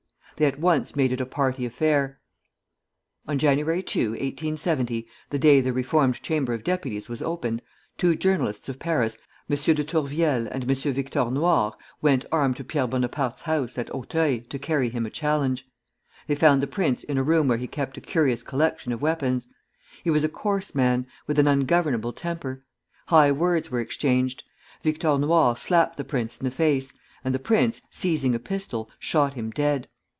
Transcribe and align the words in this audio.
They 0.37 0.47
at 0.47 0.59
once 0.59 0.95
made 0.95 1.11
it 1.11 1.21
a 1.21 1.27
party 1.27 1.67
affair. 1.67 2.19
On 3.27 3.37
Jan. 3.37 3.57
2, 3.57 3.63
1870, 3.65 5.05
the 5.29 5.37
day 5.37 5.61
the 5.61 5.71
reformed 5.71 6.19
Chamber 6.23 6.55
of 6.55 6.63
Deputies 6.63 7.07
was 7.07 7.21
opened, 7.21 7.61
two 7.95 8.15
journalists 8.15 8.67
of 8.67 8.79
Paris, 8.79 9.19
M. 9.47 9.55
de 9.55 9.83
Tourvielle 9.83 10.47
and 10.47 10.63
M. 10.67 10.93
Victor 10.93 11.29
Noir, 11.29 11.73
went 12.01 12.25
armed 12.31 12.55
to 12.55 12.63
Pierre 12.63 12.87
Bonaparte's 12.87 13.43
house 13.43 13.77
at 13.77 13.93
Auteuil 13.93 14.39
to 14.49 14.57
carry 14.57 14.89
him 14.89 15.05
a 15.05 15.11
challenge. 15.11 15.67
They 16.25 16.33
found 16.33 16.63
the 16.63 16.65
prince 16.65 17.03
in 17.03 17.19
a 17.19 17.23
room 17.23 17.47
where 17.47 17.59
he 17.59 17.67
kept 17.67 17.95
a 17.97 18.01
curious 18.01 18.41
collection 18.41 18.91
of 18.91 18.99
weapons. 18.99 19.47
He 20.03 20.09
was 20.09 20.23
a 20.23 20.29
coarse 20.29 20.73
man, 20.73 21.05
with 21.27 21.37
an 21.37 21.47
ungovernable 21.47 22.13
temper. 22.13 22.65
High 23.09 23.31
words 23.31 23.69
were 23.69 23.79
exchanged. 23.79 24.41
Victor 24.81 25.19
Noir 25.19 25.55
slapped 25.55 25.97
the 25.97 26.03
prince 26.03 26.37
in 26.37 26.45
the 26.45 26.49
face, 26.51 26.93
and 27.23 27.35
the 27.35 27.37
prince, 27.37 27.79
seizing 27.91 28.33
a 28.33 28.39
pistol, 28.39 28.89
shot 28.97 29.35
him 29.35 29.51
dead. 29.51 29.87